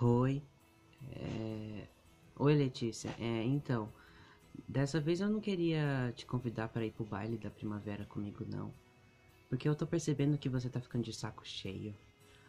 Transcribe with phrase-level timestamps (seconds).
[0.00, 0.44] Oi.
[1.10, 1.88] É...
[2.36, 3.12] Oi, Letícia.
[3.18, 3.92] É, então,
[4.68, 8.72] dessa vez eu não queria te convidar para ir pro baile da primavera comigo, não.
[9.48, 11.96] Porque eu tô percebendo que você tá ficando de saco cheio.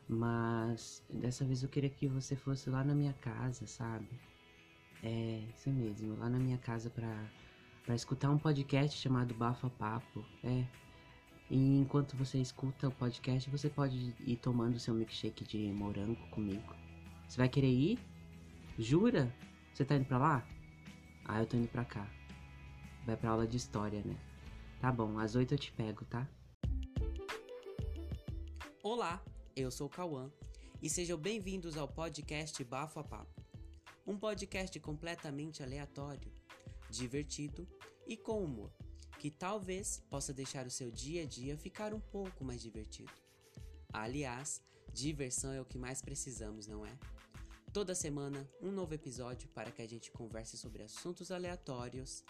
[0.07, 4.07] Mas dessa vez eu queria que você fosse lá na minha casa, sabe?
[5.01, 7.31] É, isso mesmo, lá na minha casa pra,
[7.83, 10.23] pra escutar um podcast chamado Bafa Papo.
[10.43, 10.65] É.
[11.49, 16.75] E enquanto você escuta o podcast, você pode ir tomando seu milkshake de morango comigo.
[17.29, 17.99] Você vai querer ir?
[18.79, 19.31] Jura?
[19.71, 20.47] Você tá indo pra lá?
[21.23, 22.09] Ah, eu tô indo pra cá.
[23.05, 24.19] Vai pra aula de história, né?
[24.81, 26.27] Tá bom, às oito eu te pego, tá?
[28.81, 29.23] Olá,
[29.55, 30.31] eu sou o Cauã
[30.81, 33.43] e sejam bem-vindos ao podcast Bafo a Papo.
[34.07, 36.31] Um podcast completamente aleatório,
[36.89, 37.67] divertido
[38.07, 38.71] e com humor,
[39.19, 43.13] que talvez possa deixar o seu dia a dia ficar um pouco mais divertido.
[43.93, 46.97] Aliás, diversão é o que mais precisamos, não é?
[47.71, 52.23] Toda semana, um novo episódio para que a gente converse sobre assuntos aleatórios,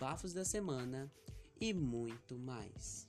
[0.00, 1.12] bafos da semana
[1.60, 3.06] e muito mais.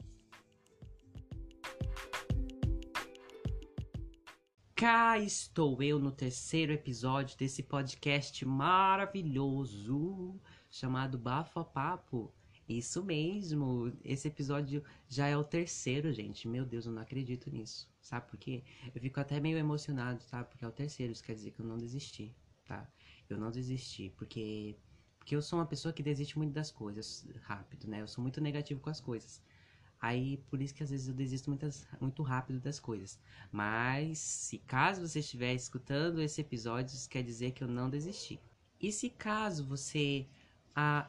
[4.75, 10.37] Cá estou eu no terceiro episódio desse podcast maravilhoso
[10.69, 12.33] chamado Bafo a Papo.
[12.69, 16.47] Isso mesmo, esse episódio já é o terceiro, gente.
[16.47, 17.89] Meu Deus, eu não acredito nisso.
[17.99, 18.63] Sabe por quê?
[18.93, 20.43] Eu fico até meio emocionado, tá?
[20.43, 22.31] Porque é o terceiro, isso quer dizer que eu não desisti,
[22.65, 22.87] tá?
[23.27, 24.77] Eu não desisti, porque
[25.17, 28.01] porque eu sou uma pessoa que desiste muito das coisas rápido, né?
[28.01, 29.41] Eu sou muito negativo com as coisas.
[29.99, 33.19] Aí, por isso que às vezes eu desisto muitas, muito rápido das coisas.
[33.51, 38.39] Mas, se caso você estiver escutando esse episódio, isso quer dizer que eu não desisti.
[38.79, 40.27] E se caso você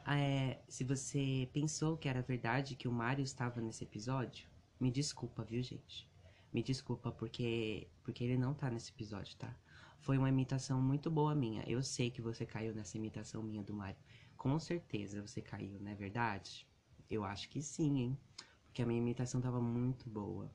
[0.07, 4.47] é, se você pensou que era verdade que o Mario estava nesse episódio,
[4.79, 6.09] me desculpa, viu, gente?
[6.53, 9.55] Me desculpa porque porque ele não tá nesse episódio, tá?
[10.01, 11.63] Foi uma imitação muito boa minha.
[11.67, 14.01] Eu sei que você caiu nessa imitação minha do Mario.
[14.35, 16.67] Com certeza você caiu, não é verdade?
[17.09, 18.17] Eu acho que sim, hein?
[18.65, 20.51] Porque a minha imitação tava muito boa.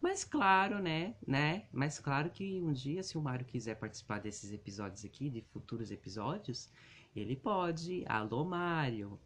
[0.00, 1.66] Mas claro, né, né?
[1.72, 5.90] Mas claro que um dia, se o Mario quiser participar desses episódios aqui, de futuros
[5.90, 6.70] episódios,
[7.18, 8.04] ele pode.
[8.06, 9.18] Alô, Mário.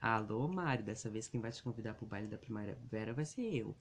[0.00, 0.84] Alô, Mário.
[0.84, 3.76] Dessa vez quem vai te convidar pro baile da primavera vai ser eu.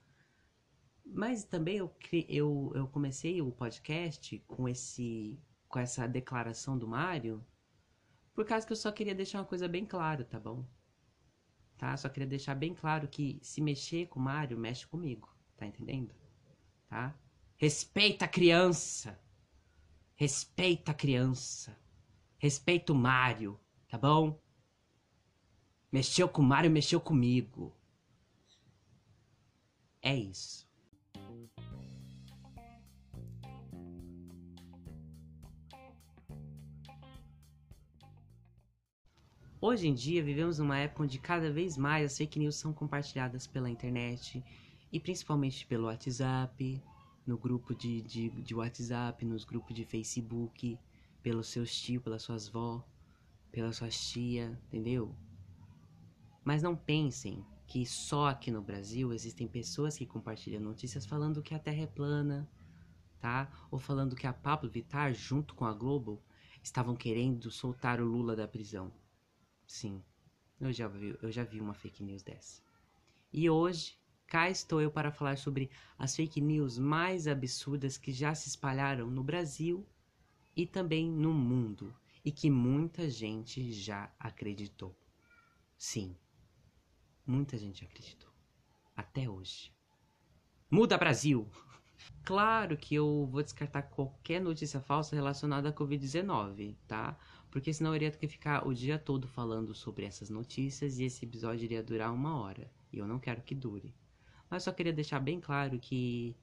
[1.05, 1.93] Mas também eu,
[2.27, 7.43] eu, eu comecei o podcast com esse com essa declaração do Mário
[8.33, 10.65] por causa que eu só queria deixar uma coisa bem clara, tá bom?
[11.77, 11.95] Tá?
[11.97, 15.29] Só queria deixar bem claro que se mexer com o Mário, mexe comigo.
[15.55, 16.13] Tá entendendo?
[16.87, 17.15] Tá?
[17.57, 19.19] Respeita a criança.
[20.15, 21.77] Respeita a criança.
[22.43, 24.37] Respeita o Mário, tá bom?
[25.89, 27.73] Mexeu com o Mário, mexeu comigo.
[30.01, 30.67] É isso.
[39.61, 43.47] Hoje em dia vivemos numa época onde cada vez mais as fake news são compartilhadas
[43.47, 44.43] pela internet
[44.91, 46.83] e principalmente pelo WhatsApp,
[47.25, 50.77] no grupo de, de, de WhatsApp, nos grupos de Facebook
[51.23, 52.85] pelos seus tios, pelas suas vó,
[53.49, 55.15] pelas suas tia, entendeu?
[56.43, 61.55] Mas não pensem que só aqui no Brasil existem pessoas que compartilham notícias falando que
[61.55, 62.47] a Terra é plana,
[63.19, 63.49] tá?
[63.71, 66.21] Ou falando que a Pablo Vittar, junto com a Globo,
[66.61, 68.93] estavam querendo soltar o Lula da prisão.
[69.65, 70.03] Sim,
[70.59, 72.61] eu já vi, eu já vi uma fake news dessa.
[73.31, 73.97] E hoje,
[74.27, 79.09] cá estou eu para falar sobre as fake news mais absurdas que já se espalharam
[79.09, 79.87] no Brasil
[80.55, 81.93] e também no mundo
[82.23, 84.95] e que muita gente já acreditou.
[85.77, 86.15] Sim,
[87.25, 88.31] muita gente acreditou.
[88.95, 89.73] Até hoje.
[90.69, 91.47] Muda Brasil!
[92.25, 97.17] Claro que eu vou descartar qualquer notícia falsa relacionada à Covid-19, tá?
[97.51, 101.05] Porque senão eu iria ter que ficar o dia todo falando sobre essas notícias e
[101.05, 102.69] esse episódio iria durar uma hora.
[102.91, 103.93] E eu não quero que dure.
[104.49, 106.35] Mas só queria deixar bem claro que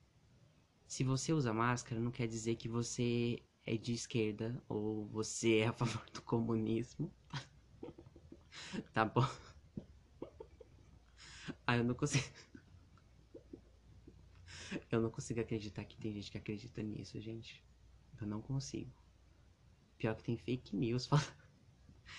[0.87, 5.69] se você usa máscara, não quer dizer que você é de esquerda ou você é
[5.69, 7.13] a favor do comunismo.
[8.93, 9.27] tá bom?
[11.67, 12.25] Ah, eu não consigo.
[14.91, 17.65] Eu não consigo acreditar que tem gente que acredita nisso, gente.
[18.21, 18.93] Eu não consigo.
[19.99, 21.50] Pior que tem fake news falando.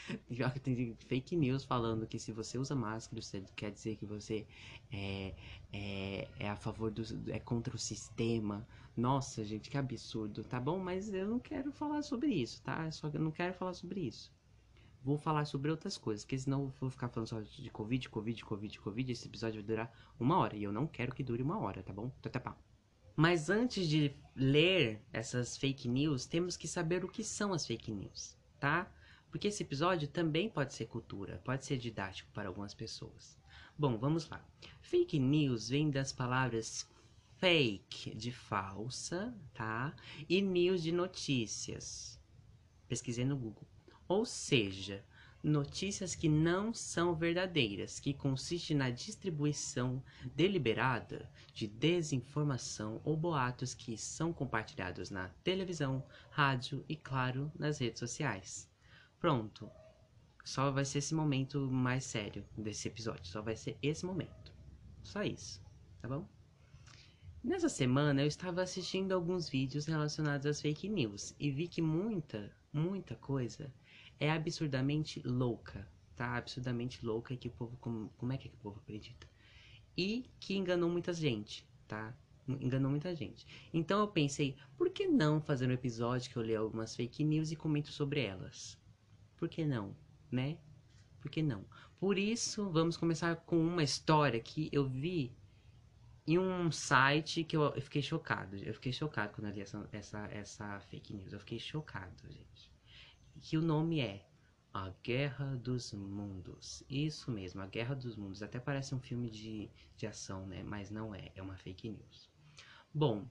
[0.64, 4.46] Tem fake news falando que se você usa máscara, você quer dizer que você
[4.92, 5.34] é,
[5.72, 7.04] é, é a favor do.
[7.32, 8.68] é contra o sistema.
[8.96, 10.78] Nossa, gente, que absurdo, tá bom?
[10.80, 12.90] Mas eu não quero falar sobre isso, tá?
[12.92, 14.32] Só que eu não quero falar sobre isso.
[15.04, 18.46] Vou falar sobre outras coisas, porque senão eu vou ficar falando só de Covid, Covid,
[18.46, 19.12] Covid, Covid.
[19.12, 20.56] Esse episódio vai durar uma hora.
[20.56, 22.12] E eu não quero que dure uma hora, tá bom?
[22.20, 22.58] Então, até pau.
[23.16, 27.92] Mas antes de ler essas fake news, temos que saber o que são as fake
[27.92, 28.92] news, tá?
[29.32, 33.40] Porque esse episódio também pode ser cultura, pode ser didático para algumas pessoas.
[33.78, 34.46] Bom, vamos lá.
[34.82, 36.88] Fake news vem das palavras
[37.38, 39.96] fake de falsa, tá?
[40.30, 42.20] E news de notícias.
[42.88, 43.68] Pesquisei no Google.
[44.08, 45.04] Ou seja,
[45.44, 50.04] notícias que não são verdadeiras, que consiste na distribuição
[50.36, 58.00] deliberada de desinformação ou boatos que são compartilhados na televisão, rádio e, claro, nas redes
[58.00, 58.71] sociais.
[59.22, 59.70] Pronto.
[60.44, 63.24] Só vai ser esse momento mais sério desse episódio.
[63.28, 64.52] Só vai ser esse momento.
[65.04, 65.62] Só isso,
[66.02, 66.28] tá bom?
[67.44, 72.52] Nessa semana eu estava assistindo alguns vídeos relacionados às fake news e vi que muita,
[72.74, 73.72] muita coisa
[74.20, 76.36] é absurdamente louca, tá?
[76.38, 77.78] Absurdamente louca e que o povo.
[77.78, 79.28] Como, como é que, é que o povo acredita?
[79.96, 82.12] E que enganou muita gente, tá?
[82.48, 83.46] Enganou muita gente.
[83.72, 87.52] Então eu pensei, por que não fazer um episódio que eu leio algumas fake news
[87.52, 88.81] e comento sobre elas?
[89.42, 89.96] Por que não,
[90.32, 90.60] né?
[91.20, 91.66] Por que não?
[92.00, 95.36] Por isso, vamos começar com uma história que eu vi
[96.28, 98.56] em um site que eu, eu fiquei chocado.
[98.58, 101.34] Eu fiquei chocado quando eu li essa, essa, essa fake news.
[101.34, 102.72] Eu fiquei chocado, gente
[103.42, 104.24] que o nome é
[104.72, 106.84] A Guerra dos Mundos.
[106.88, 108.44] Isso mesmo, A Guerra dos Mundos.
[108.44, 109.68] Até parece um filme de,
[109.98, 110.62] de ação, né?
[110.64, 112.30] Mas não é, é uma fake news.
[112.94, 113.28] Bom,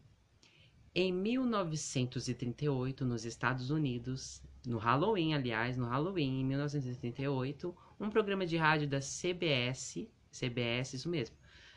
[0.95, 8.57] em 1938, nos Estados Unidos, no Halloween, aliás, no Halloween, em 1938, um programa de
[8.57, 11.37] rádio da CBS, CBS, isso mesmo,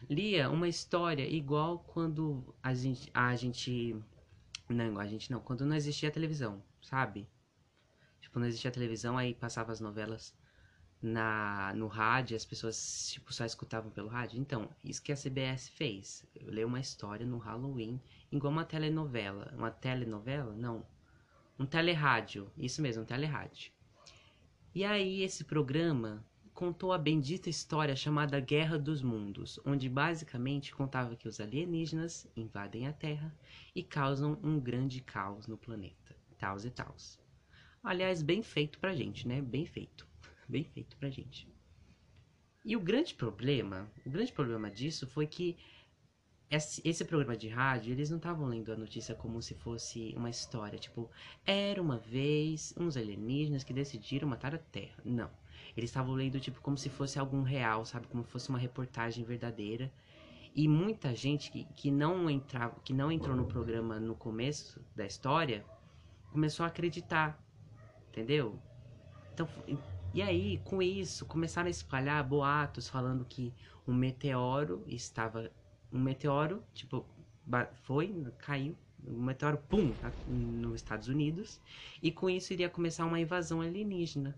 [0.09, 3.95] lia uma história igual quando a gente, a gente,
[4.67, 7.27] não, a gente não, quando não existia televisão, sabe?
[8.19, 10.33] Tipo, não existia televisão, aí passava as novelas
[11.01, 14.39] na no rádio, as pessoas tipo só escutavam pelo rádio.
[14.39, 16.25] Então, isso que a CBS fez.
[16.45, 18.01] Eu leio uma história no Halloween,
[18.31, 20.53] igual uma telenovela, uma telenovela?
[20.53, 20.85] Não.
[21.57, 23.71] Um telerádio, isso mesmo, um telerádio.
[24.75, 31.15] E aí esse programa contou a bendita história chamada Guerra dos Mundos, onde basicamente contava
[31.15, 33.33] que os alienígenas invadem a Terra
[33.73, 36.15] e causam um grande caos no planeta.
[36.37, 37.19] Taus e taus.
[37.83, 39.41] Aliás, bem feito pra gente, né?
[39.41, 40.07] Bem feito.
[40.47, 41.47] Bem feito pra gente.
[42.65, 45.57] E o grande problema, o grande problema disso foi que
[46.55, 50.77] esse, programa de rádio, eles não estavam lendo a notícia como se fosse uma história,
[50.77, 51.09] tipo,
[51.45, 54.97] era uma vez uns alienígenas que decidiram matar a Terra.
[55.03, 55.29] Não.
[55.75, 59.23] Eles estavam lendo tipo como se fosse algum real, sabe, como se fosse uma reportagem
[59.23, 59.91] verdadeira.
[60.55, 65.05] E muita gente que, que não entrava, que não entrou no programa no começo da
[65.05, 65.65] história,
[66.31, 67.43] começou a acreditar
[68.13, 68.59] Entendeu?
[69.33, 69.49] Então,
[70.13, 73.51] e aí, com isso, começaram a espalhar boatos falando que
[73.87, 75.51] um meteoro estava.
[75.93, 77.05] Um meteoro, tipo,
[77.83, 78.75] foi, caiu,
[79.05, 79.93] um meteoro, pum,
[80.27, 81.61] nos Estados Unidos,
[82.01, 84.37] e com isso iria começar uma invasão alienígena.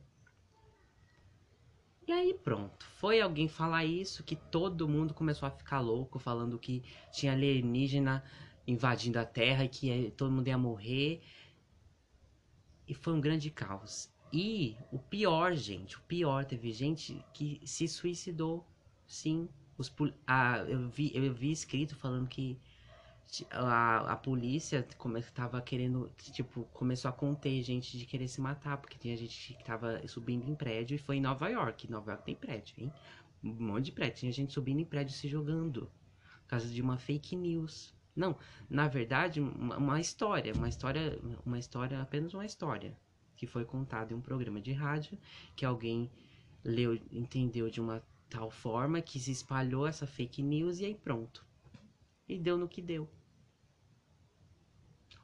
[2.07, 6.60] E aí pronto, foi alguém falar isso que todo mundo começou a ficar louco, falando
[6.60, 8.24] que tinha alienígena
[8.68, 11.24] invadindo a Terra e que todo mundo ia morrer.
[12.88, 14.13] E foi um grande caos.
[14.31, 18.68] E o pior, gente, o pior, teve gente que se suicidou.
[19.07, 19.50] Sim.
[19.77, 19.94] Os,
[20.25, 22.60] a, eu, vi, eu vi escrito falando que
[23.51, 24.86] a, a polícia
[25.18, 29.61] estava querendo, tipo, começou a conter gente de querer se matar, porque tinha gente que
[29.61, 31.90] estava subindo em prédio e foi em Nova York.
[31.92, 32.94] Nova York tem prédio, hein?
[33.44, 34.19] Um monte de prédio.
[34.19, 35.92] Tinha gente subindo em prédio se jogando.
[36.44, 37.94] Por causa de uma fake news.
[38.16, 38.38] Não,
[38.69, 42.95] na verdade, uma, uma história, uma história, uma história, apenas uma história
[43.35, 45.18] que foi contada em um programa de rádio
[45.56, 46.09] que alguém
[46.64, 48.02] leu, entendeu de uma
[48.35, 51.45] tal forma que se espalhou essa fake news e aí pronto.
[52.27, 53.09] E deu no que deu.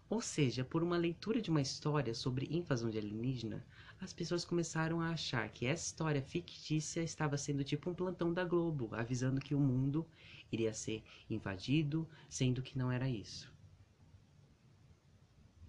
[0.10, 3.65] Ou seja, por uma leitura de uma história sobre invasão de alienígena,
[4.00, 8.46] as pessoas começaram a achar que essa história fictícia estava sendo tipo um plantão da
[8.46, 10.08] Globo, avisando que o mundo
[10.50, 13.53] iria ser invadido, sendo que não era isso.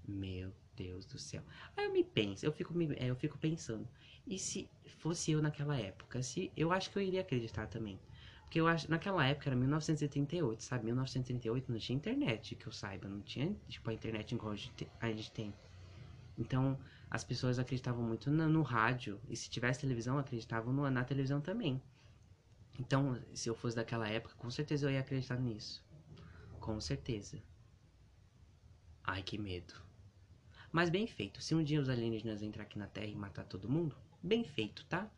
[0.06, 1.42] Meu Deus do céu.
[1.76, 3.88] Aí eu me penso, eu fico, me, é, eu fico pensando,
[4.26, 6.22] e se fosse eu naquela época?
[6.22, 7.98] Se eu acho que eu iria acreditar também.
[8.44, 10.84] Porque eu acho, naquela época era 1938, sabe?
[10.84, 15.32] 1938 não tinha internet, que eu saiba, não tinha, tipo, a internet igual a gente,
[15.32, 15.54] tem.
[16.36, 16.78] Então,
[17.10, 21.40] as pessoas acreditavam muito no, no rádio, e se tivesse televisão, acreditavam no, na televisão
[21.40, 21.80] também.
[22.78, 25.82] Então, se eu fosse daquela época, com certeza eu ia acreditar nisso.
[26.60, 27.42] Com certeza.
[29.04, 29.74] Ai, que medo.
[30.72, 31.42] Mas bem feito.
[31.42, 34.86] Se um dia os alienígenas entrar aqui na Terra e matar todo mundo, bem feito,
[34.86, 35.08] tá?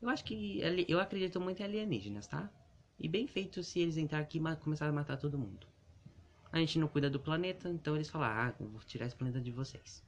[0.00, 2.50] Eu acho que eu acredito muito em alienígenas, tá?
[2.98, 5.66] E bem feito se eles entrar aqui e começar a matar todo mundo.
[6.52, 9.50] a gente não cuida do planeta, então eles falaram, ah, vou tirar esse planeta de
[9.50, 10.04] vocês.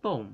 [0.00, 0.32] Bom,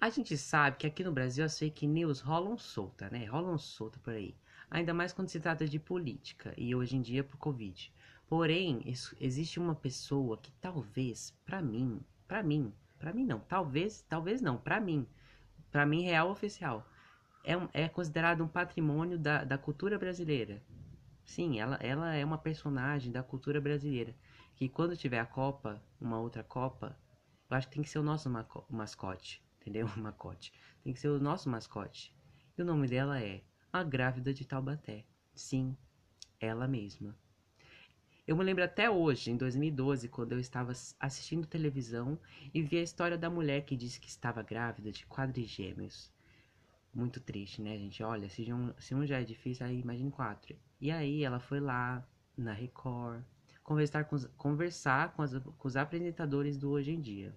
[0.00, 3.26] a gente sabe que aqui no Brasil as fake news rolam solta, né?
[3.26, 4.34] Rolam solta por aí.
[4.70, 7.92] Ainda mais quando se trata de política e hoje em dia por Covid.
[8.26, 8.82] Porém,
[9.20, 14.56] existe uma pessoa que talvez, para mim, para mim, para mim não, talvez, talvez não,
[14.56, 15.06] para mim,
[15.70, 16.88] para mim real oficial,
[17.44, 20.62] é, um, é considerado um patrimônio da, da cultura brasileira.
[21.24, 24.14] Sim, ela, ela é uma personagem da cultura brasileira.
[24.56, 26.98] Que quando tiver a Copa, uma outra Copa,
[27.50, 28.30] eu acho que tem que ser o nosso
[28.70, 29.42] mascote.
[29.60, 29.88] Entendeu?
[29.96, 30.52] Mascote.
[30.82, 32.14] Tem que ser o nosso mascote.
[32.56, 33.42] E o nome dela é
[33.74, 35.04] A Grávida de Taubaté.
[35.34, 35.76] Sim,
[36.38, 37.12] ela mesma.
[38.24, 42.16] Eu me lembro até hoje, em 2012, quando eu estava assistindo televisão
[42.54, 46.12] e vi a história da mulher que disse que estava grávida de quadrigêmeos.
[46.94, 48.00] Muito triste, né, gente?
[48.04, 50.56] Olha, se um, se um já é difícil, aí imagine quatro.
[50.80, 53.24] E aí ela foi lá na Record
[53.64, 57.34] conversar com, conversar com, as, com os apresentadores do Hoje em Dia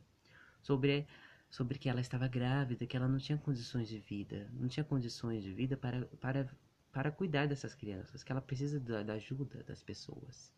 [0.62, 1.08] sobre,
[1.50, 5.44] sobre que ela estava grávida, que ela não tinha condições de vida, não tinha condições
[5.44, 6.50] de vida para, para,
[6.92, 10.54] para cuidar dessas crianças, que ela precisa da, da ajuda das pessoas.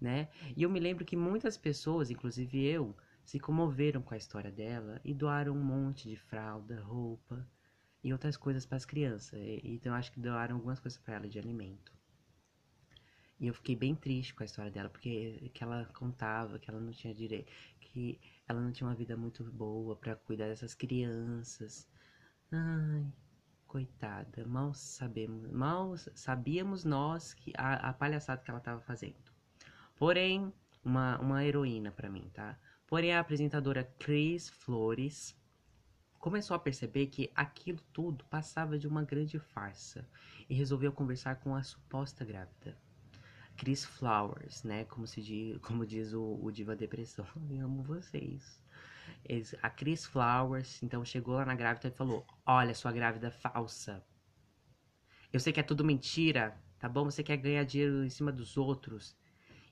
[0.00, 0.28] Né?
[0.56, 5.00] E eu me lembro que muitas pessoas, inclusive eu, se comoveram com a história dela
[5.04, 7.46] e doaram um monte de fralda, roupa,
[8.02, 9.38] e outras coisas para as crianças.
[9.38, 11.92] E, então acho que doaram algumas coisas para ela de alimento.
[13.40, 16.78] E eu fiquei bem triste com a história dela, porque que ela contava que ela
[16.78, 21.88] não tinha direito, que ela não tinha uma vida muito boa para cuidar dessas crianças.
[22.52, 23.10] Ai,
[23.66, 29.16] coitada, mal sabemos, mal sabíamos nós que a, a palhaçada que ela estava fazendo.
[29.96, 30.52] Porém,
[30.84, 32.58] uma, uma heroína para mim, tá?
[32.86, 35.34] Porém, a apresentadora Cris Flores
[36.18, 40.06] começou a perceber que aquilo tudo passava de uma grande farsa
[40.46, 42.76] e resolveu conversar com a suposta grávida.
[43.60, 44.86] Chris Flowers, né?
[44.86, 47.26] Como, se diz, como diz o, o Diva Depressão.
[47.50, 48.58] Eu amo vocês.
[49.62, 54.02] A Chris Flowers, então, chegou lá na grávida e falou: Olha, sua grávida é falsa.
[55.30, 57.04] Eu sei que é tudo mentira, tá bom?
[57.04, 59.14] Você quer ganhar dinheiro em cima dos outros.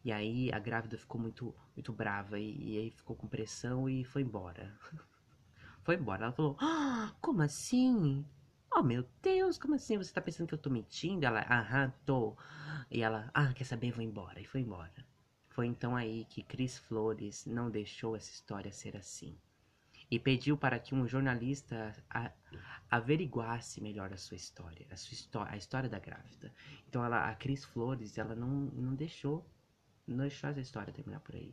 [0.04, 4.04] E aí a grávida ficou muito, muito brava e, e aí ficou com pressão e
[4.04, 4.78] foi embora.
[5.82, 6.24] foi embora.
[6.24, 8.22] Ela falou: ah, Como assim?
[8.78, 9.98] Oh, meu Deus, como assim?
[9.98, 11.26] Você tá pensando que eu tô mentindo?
[11.26, 12.36] Ela, aham, tô.
[12.88, 13.90] E ela, ah, quer saber?
[13.90, 14.40] Vou embora.
[14.40, 15.04] E foi embora.
[15.48, 19.36] Foi então aí que Cris Flores não deixou essa história ser assim.
[20.08, 22.30] E pediu para que um jornalista a,
[22.88, 26.54] averiguasse melhor a sua história, a sua história, a história da grávida.
[26.86, 29.44] Então ela, a Cris Flores, ela não, não deixou,
[30.06, 31.52] não deixou essa história terminar por aí.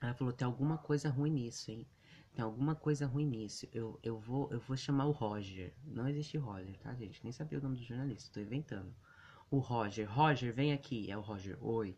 [0.00, 1.84] Ela falou, tem alguma coisa ruim nisso, hein?
[2.34, 3.66] Tem alguma coisa ruim nisso.
[3.72, 5.72] Eu, eu, vou, eu vou chamar o Roger.
[5.84, 7.20] Não existe Roger, tá, gente?
[7.22, 8.94] Nem sabia o nome do jornalista, tô inventando.
[9.50, 10.08] O Roger.
[10.10, 11.10] Roger, vem aqui.
[11.10, 11.58] É o Roger.
[11.60, 11.96] Oi.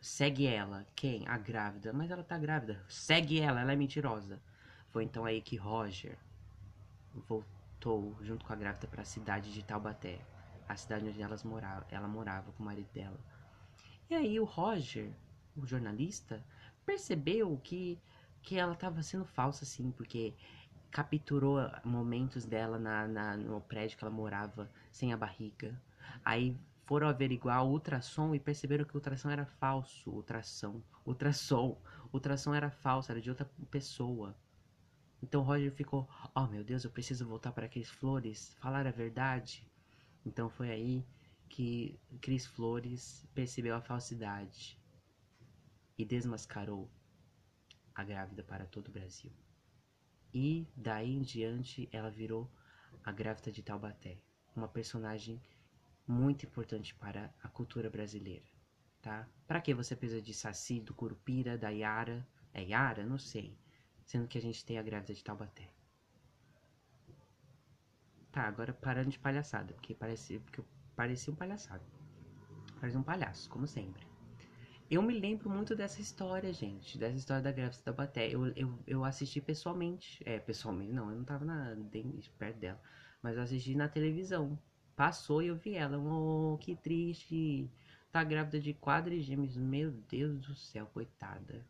[0.00, 0.86] Segue ela.
[0.94, 1.26] Quem?
[1.26, 1.92] A grávida.
[1.92, 2.84] Mas ela tá grávida.
[2.88, 4.40] Segue ela, ela é mentirosa.
[4.90, 6.18] Foi então aí que Roger
[7.14, 10.20] voltou junto com a grávida para a cidade de Taubaté,
[10.68, 13.18] a cidade onde elas moravam, ela morava com o marido dela.
[14.08, 15.12] E aí o Roger,
[15.56, 16.44] o jornalista,
[16.84, 17.98] percebeu que
[18.42, 20.34] que ela tava sendo falsa, assim, porque
[20.90, 25.80] capturou momentos dela na, na, no prédio que ela morava sem a barriga.
[26.24, 30.10] Aí foram averiguar o ultrassom e perceberam que o ultrassom era falso.
[30.10, 30.82] Ultrassom.
[31.06, 31.80] Ultrassom.
[32.12, 34.36] Ultrassom era falso, era de outra pessoa.
[35.22, 39.64] Então Roger ficou, oh meu Deus, eu preciso voltar para aqueles flores, falar a verdade.
[40.24, 41.06] Então foi aí
[41.48, 44.78] que Cris Flores percebeu a falsidade
[45.98, 46.88] e desmascarou
[48.00, 49.30] a grávida para todo o Brasil.
[50.32, 52.50] E daí em diante ela virou
[53.04, 54.18] a grávida de Taubaté,
[54.54, 55.40] uma personagem
[56.06, 58.44] muito importante para a cultura brasileira,
[59.00, 59.28] tá?
[59.46, 62.26] Para que você precisa de Saci, do Curupira, da Yara?
[62.52, 63.04] É Yara?
[63.04, 63.56] Não sei.
[64.04, 65.68] Sendo que a gente tem a grávida de Taubaté.
[68.32, 70.66] Tá, agora parando de palhaçada, porque parece porque eu
[70.96, 71.84] parecia um palhaçado.
[72.80, 74.09] Parece um palhaço, como sempre.
[74.90, 76.98] Eu me lembro muito dessa história, gente.
[76.98, 78.28] Dessa história da grávida da Baté.
[78.28, 80.20] Eu, eu, eu assisti pessoalmente.
[80.26, 81.76] É, pessoalmente, não, eu não tava na,
[82.36, 82.80] perto dela.
[83.22, 84.58] Mas eu assisti na televisão.
[84.96, 85.96] Passou e eu vi ela.
[85.96, 87.70] Oh, que triste.
[88.10, 89.56] Tá grávida de quadrigêmeos.
[89.56, 91.64] Meu Deus do céu, coitada.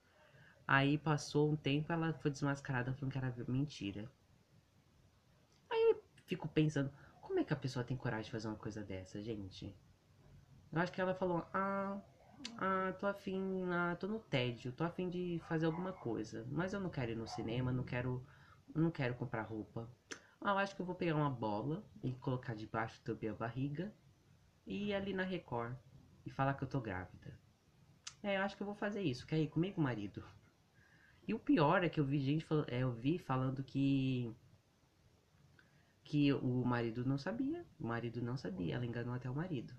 [0.67, 4.11] Aí passou um tempo, ela foi desmascarada falando que era mentira.
[5.69, 8.83] Aí eu fico pensando, como é que a pessoa tem coragem de fazer uma coisa
[8.83, 9.77] dessa, gente?
[10.73, 12.01] Eu acho que ela falou, ah,
[12.59, 16.47] ah, tô afim, ah, tô no tédio, tô afim de fazer alguma coisa.
[16.51, 18.25] Mas eu não quero ir no cinema, não quero,
[18.75, 19.91] não quero comprar roupa.
[20.41, 23.95] Ah, eu acho que eu vou pegar uma bola e colocar debaixo da minha barriga
[24.67, 25.77] e ir ali na Record
[26.25, 27.39] e falar que eu tô grávida.
[28.23, 29.27] É, eu acho que eu vou fazer isso.
[29.27, 30.23] Quer ir comigo, marido?
[31.27, 34.35] E o pior é que eu vi gente é, eu vi falando que
[36.05, 37.65] que o marido não sabia.
[37.79, 38.75] O marido não sabia.
[38.75, 39.73] Ela enganou até o marido.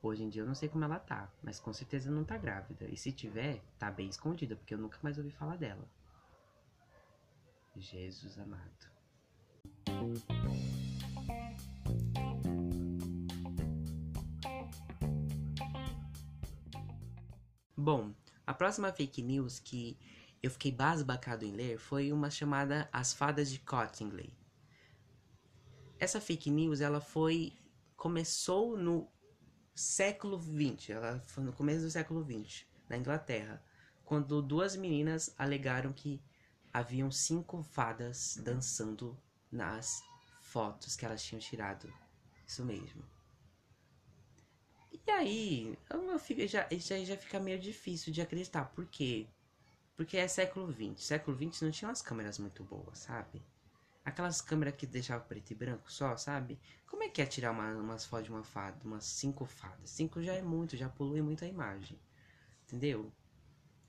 [0.00, 2.86] Hoje em dia eu não sei como ela tá, mas com certeza não tá grávida.
[2.88, 5.84] E se tiver, tá bem escondida, porque eu nunca mais ouvi falar dela.
[7.76, 8.88] Jesus amado.
[17.76, 18.12] Bom,
[18.46, 19.98] a próxima fake news que
[20.40, 24.32] eu fiquei basbacado em ler foi uma chamada As Fadas de Cottingley.
[25.98, 27.52] Essa fake news, ela foi...
[27.96, 29.08] Começou no
[29.78, 33.62] século XX, ela foi no começo do século XX, na Inglaterra,
[34.04, 36.20] quando duas meninas alegaram que
[36.72, 39.16] haviam cinco fadas dançando
[39.52, 40.02] nas
[40.40, 41.92] fotos que elas tinham tirado.
[42.46, 43.04] Isso mesmo.
[44.92, 48.64] E aí, eu fico, já, já, já fica meio difícil de acreditar.
[48.66, 49.26] Por quê?
[49.96, 51.04] Porque é século XX.
[51.04, 53.42] Século XX não tinha umas câmeras muito boas, sabe?
[54.08, 56.58] Aquelas câmeras que deixavam preto e branco só, sabe?
[56.86, 59.90] Como é que é tirar uma, umas fotos de uma fada, umas cinco fadas?
[59.90, 62.00] Cinco já é muito, já polui muito a imagem.
[62.66, 63.12] Entendeu?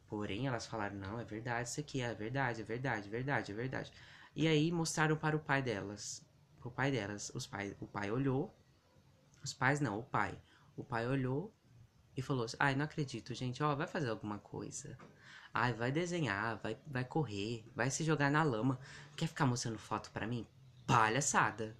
[0.10, 3.56] Porém, elas falaram, não, é verdade isso aqui, é verdade, é verdade, é verdade, é
[3.56, 3.92] verdade.
[4.36, 6.22] E aí mostraram para o pai delas.
[6.64, 7.32] O pai delas.
[7.34, 8.54] Os pai, o pai olhou.
[9.42, 10.38] Os pais não, o pai.
[10.76, 11.54] O pai olhou
[12.20, 14.98] e falou assim, ai, não acredito, gente, ó, vai fazer alguma coisa.
[15.54, 18.80] Ai, vai desenhar, vai, vai correr, vai se jogar na lama.
[19.16, 20.46] Quer ficar mostrando foto para mim?
[20.86, 21.76] Palhaçada.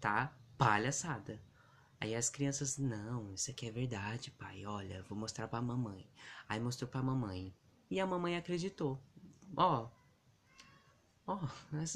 [0.00, 0.32] Tá?
[0.56, 1.40] Palhaçada.
[2.00, 4.64] Aí as crianças, não, isso aqui é verdade, pai.
[4.64, 6.08] Olha, vou mostrar pra mamãe.
[6.48, 7.52] Aí mostrou pra mamãe.
[7.90, 9.02] E a mamãe acreditou.
[9.56, 9.88] Ó.
[11.26, 11.40] Ó,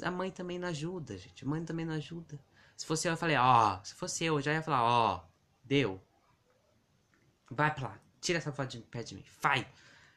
[0.03, 1.45] a mãe também não ajuda, gente.
[1.45, 2.39] A mãe também não ajuda.
[2.75, 3.81] Se fosse eu, eu falei, ó.
[3.83, 5.25] Se fosse eu, eu já ia falar, ó.
[5.63, 6.01] Deu.
[7.53, 7.99] Vai pra lá.
[8.21, 9.25] Tira essa foto de pé de mim.
[9.41, 9.67] Vai.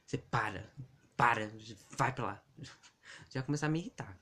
[0.05, 0.71] Você para.
[1.17, 1.51] Para.
[1.97, 2.43] Vai pra lá.
[3.31, 4.19] Já começar a me irritar.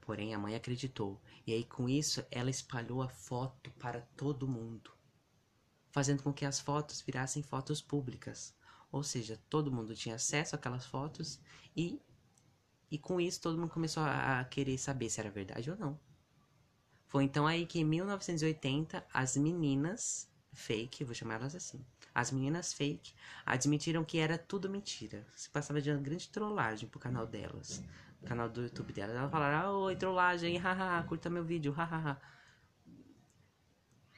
[0.00, 1.20] Porém, a mãe acreditou.
[1.46, 4.96] E aí, com isso, ela espalhou a foto para todo mundo
[5.96, 8.54] fazendo com que as fotos virassem fotos públicas.
[8.92, 11.40] Ou seja, todo mundo tinha acesso àquelas fotos
[11.74, 11.98] e,
[12.90, 15.98] e com isso todo mundo começou a, a querer saber se era verdade ou não.
[17.06, 21.82] Foi então aí que em 1980 as meninas fake, vou chamar elas assim,
[22.16, 25.26] as meninas fake admitiram que era tudo mentira.
[25.36, 27.84] Se passava de uma grande trollagem pro canal delas,
[28.22, 29.14] no canal do YouTube delas.
[29.14, 32.18] Elas falaram, ah, oi, trollagem, haha, curta meu vídeo, hahaha.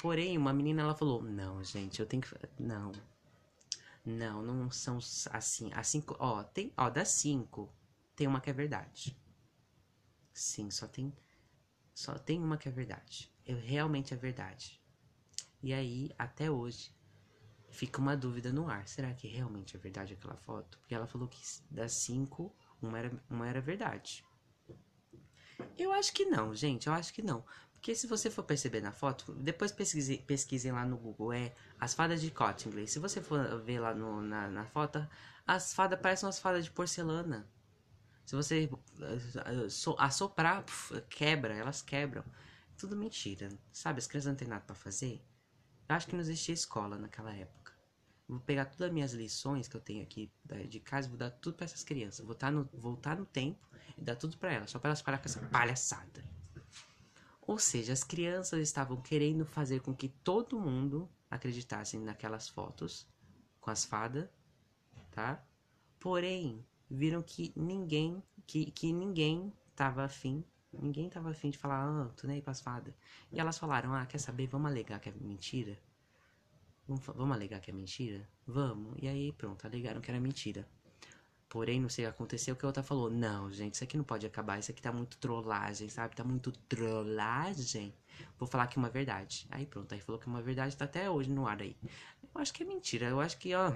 [0.01, 2.29] Porém, uma menina ela falou: Não, gente, eu tenho que.
[2.57, 2.93] Não.
[4.05, 4.99] Não, não são
[5.33, 5.73] assim.
[5.75, 6.17] As cinco.
[6.21, 6.73] Ó, tem.
[6.77, 7.75] Ó, das cinco,
[8.15, 9.21] tem uma que é verdade.
[10.33, 11.13] Sim, só tem.
[11.93, 13.29] Só tem uma que é verdade.
[13.45, 14.81] Eu, realmente é verdade.
[15.61, 16.97] E aí, até hoje,
[17.71, 18.87] fica uma dúvida no ar.
[18.89, 20.79] Será que realmente é verdade aquela foto?
[20.79, 24.25] Porque ela falou que das cinco, uma era, uma era verdade.
[25.77, 26.87] Eu acho que não, gente.
[26.87, 27.45] Eu acho que não.
[27.73, 31.95] Porque se você for perceber na foto, depois pesquise, pesquisem lá no Google, é as
[31.95, 32.89] fadas de Cottingley.
[32.89, 35.07] Se você for ver lá no, na, na foto,
[35.47, 37.49] as fadas parecem umas fadas de porcelana.
[38.27, 38.69] Se você
[39.97, 40.65] assoprar,
[41.09, 42.25] quebra, elas quebram.
[42.77, 44.01] Tudo mentira, sabe?
[44.01, 45.25] As crianças não têm nada pra fazer.
[45.89, 47.58] Eu acho que não existia escola naquela época.
[48.29, 50.31] Vou pegar todas as minhas lições que eu tenho aqui
[50.69, 52.25] de casa vou dar tudo para essas crianças.
[52.25, 55.25] Voltar no, voltar no tempo e dar tudo para elas, só para elas parar com
[55.25, 56.23] essa palhaçada.
[57.41, 63.09] Ou seja, as crianças estavam querendo fazer com que todo mundo acreditasse naquelas fotos
[63.59, 64.29] com as fadas,
[65.11, 65.43] tá?
[65.99, 72.13] Porém, viram que ninguém, que, que ninguém tava afim, ninguém tava afim de falar, ah,
[72.15, 72.95] tô nem aí pras fadas.
[73.33, 75.79] E elas falaram, ah, quer saber, vamos alegar que é mentira?
[76.89, 78.27] Vamos, vamos alegar que é mentira?
[78.47, 78.97] Vamos.
[79.01, 80.67] E aí, pronto, alegaram que era mentira.
[81.49, 84.05] Porém, não sei o que aconteceu, que a outra falou, não, gente, isso aqui não
[84.05, 86.17] pode acabar, isso aqui tá muito trollagem, sabe?
[86.17, 87.95] Tá muito trollagem.
[88.39, 89.47] Vou falar aqui uma verdade.
[89.51, 91.77] Aí pronto, aí falou que é uma verdade, tá até hoje no ar aí.
[92.23, 93.71] Eu acho que é mentira, eu acho que, ó...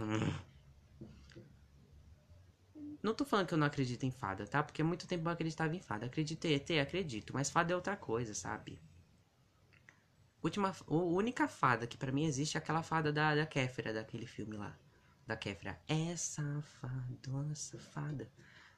[3.03, 4.63] Não tô falando que eu não acredito em fada, tá?
[4.63, 6.07] Porque há muito tempo eu acreditava em fada.
[6.07, 8.79] Acredito em ET, acredito, mas fada é outra coisa, sabe?
[10.43, 14.27] Última, a única fada que para mim existe é aquela fada da, da Kéfera, daquele
[14.27, 14.77] filme lá
[15.25, 15.81] da Kéfera.
[15.87, 18.29] É safadona, safada.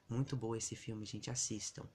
[0.08, 1.30] Muito bom esse filme, gente.
[1.30, 1.88] Assistam.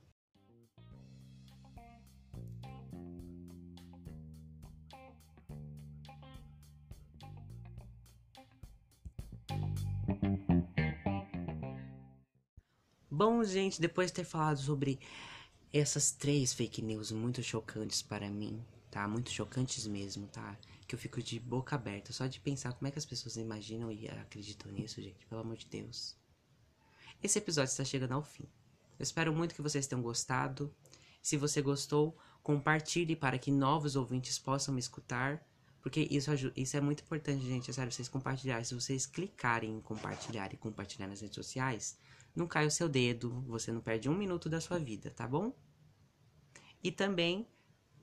[13.12, 14.99] Bom, gente, depois de ter falado sobre
[15.71, 19.08] essas três fake news muito chocantes para mim, tá?
[19.08, 20.58] Muito chocantes mesmo, tá?
[20.88, 23.91] Que eu fico de boca aberta só de pensar como é que as pessoas imaginam
[23.91, 25.25] e acreditam nisso, gente.
[25.25, 26.17] Pelo amor de Deus.
[27.21, 28.47] Esse episódio está chegando ao fim.
[28.97, 30.73] Eu espero muito que vocês tenham gostado.
[31.21, 35.45] Se você gostou, compartilhe para que novos ouvintes possam me escutar.
[35.82, 37.69] Porque isso, isso é muito importante, gente.
[37.69, 38.63] É sério, vocês compartilharem.
[38.63, 41.97] Se vocês clicarem em compartilhar e compartilhar nas redes sociais,
[42.36, 45.54] não cai o seu dedo, você não perde um minuto da sua vida, tá bom?
[46.84, 47.47] E também,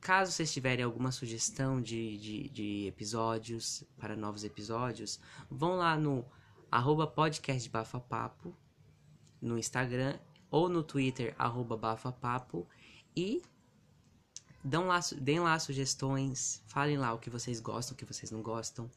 [0.06, 5.18] caso vocês tiverem alguma sugestão de, de, de episódios, para novos episódios,
[5.50, 6.24] vão lá no
[6.70, 7.12] arroba
[9.42, 10.16] no Instagram
[10.48, 12.68] ou no Twitter, arroba Bafapapo,
[13.16, 13.42] e
[14.62, 18.42] dão lá, deem lá sugestões, falem lá o que vocês gostam, o que vocês não
[18.42, 18.88] gostam.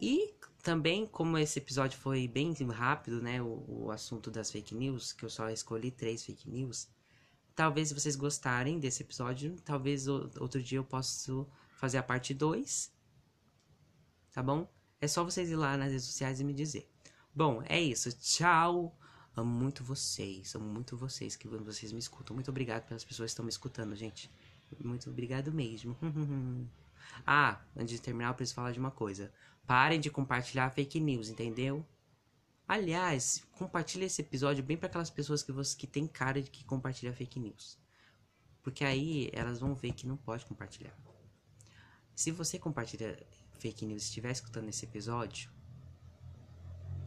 [0.00, 3.42] E também, como esse episódio foi bem rápido, né?
[3.42, 6.94] O, o assunto das fake news, que eu só escolhi três fake news.
[7.56, 9.56] Talvez vocês gostarem desse episódio.
[9.64, 12.92] Talvez outro dia eu possa fazer a parte 2.
[14.30, 14.70] Tá bom?
[15.00, 16.86] É só vocês ir lá nas redes sociais e me dizer.
[17.34, 18.12] Bom, é isso.
[18.12, 18.94] Tchau.
[19.34, 20.54] Amo muito vocês.
[20.54, 22.34] Amo muito vocês que vocês me escutam.
[22.34, 24.30] Muito obrigado pelas pessoas que estão me escutando, gente.
[24.84, 25.96] Muito obrigado mesmo.
[27.26, 29.32] ah, antes de terminar, eu preciso falar de uma coisa.
[29.66, 31.86] Parem de compartilhar fake news, entendeu?
[32.68, 36.64] Aliás, compartilhe esse episódio bem para aquelas pessoas que você que tem cara de que
[36.64, 37.78] compartilha fake news.
[38.60, 40.92] Porque aí elas vão ver que não pode compartilhar.
[42.12, 43.24] Se você compartilha
[43.60, 45.48] fake news e estiver escutando esse episódio,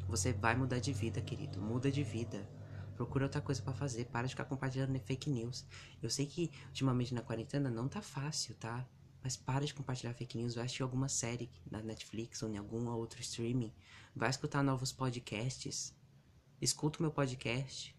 [0.07, 1.61] você vai mudar de vida, querido.
[1.61, 2.49] Muda de vida.
[2.95, 4.05] Procura outra coisa para fazer.
[4.05, 5.65] Para de ficar compartilhando fake news.
[6.01, 8.87] Eu sei que ultimamente na quarentena não tá fácil, tá?
[9.21, 12.88] Mas para de compartilhar fake news, vai assistir alguma série na Netflix ou em algum
[12.89, 13.73] outro streaming.
[14.15, 15.93] Vai escutar novos podcasts.
[16.62, 17.95] Escuta o meu podcast.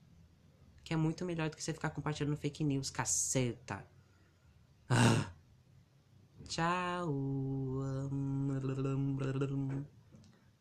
[0.82, 3.86] Que é muito melhor do que você ficar compartilhando fake news, caceta.
[4.88, 5.32] Ah.
[6.48, 7.08] Tchau.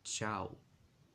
[0.04, 0.69] Tchau.